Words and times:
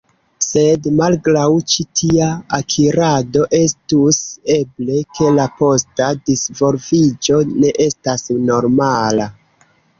Sed, 0.43 0.85
malgraŭ 1.01 1.43
ĉi 1.73 1.85
tia 1.99 2.29
akirado, 2.59 3.45
estus 3.59 4.23
eble, 4.55 4.99
ke 5.19 5.29
la 5.37 5.47
posta 5.61 6.11
disvolviĝo 6.33 7.41
ne 7.55 7.75
estas 7.89 8.29
normala. 8.51 9.33